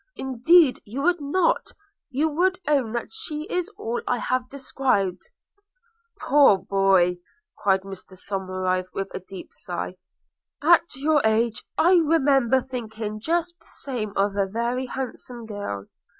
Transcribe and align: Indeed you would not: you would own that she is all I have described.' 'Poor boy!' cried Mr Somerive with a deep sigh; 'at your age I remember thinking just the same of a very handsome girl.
Indeed 0.15 0.79
you 0.83 1.03
would 1.03 1.21
not: 1.21 1.73
you 2.09 2.27
would 2.29 2.59
own 2.67 2.91
that 2.93 3.13
she 3.13 3.43
is 3.51 3.69
all 3.77 4.01
I 4.07 4.17
have 4.17 4.49
described.' 4.49 5.29
'Poor 6.19 6.57
boy!' 6.57 7.17
cried 7.59 7.81
Mr 7.83 8.17
Somerive 8.17 8.87
with 8.95 9.13
a 9.13 9.19
deep 9.19 9.49
sigh; 9.53 9.93
'at 10.59 10.95
your 10.95 11.21
age 11.23 11.63
I 11.77 11.97
remember 11.97 12.61
thinking 12.63 13.19
just 13.19 13.53
the 13.59 13.67
same 13.67 14.11
of 14.15 14.35
a 14.35 14.47
very 14.47 14.87
handsome 14.87 15.45
girl. 15.45 15.85